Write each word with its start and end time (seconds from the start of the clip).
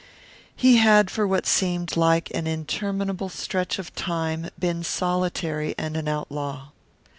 He 0.55 0.77
had 0.77 1.11
for 1.11 1.27
what 1.27 1.45
seemed 1.45 1.95
like 1.95 2.31
an 2.33 2.47
interminable 2.47 3.29
stretch 3.29 3.77
of 3.77 3.93
time 3.93 4.49
been 4.57 4.83
solitary 4.83 5.75
and 5.77 5.95
an 5.95 6.07
outlaw. 6.07 6.69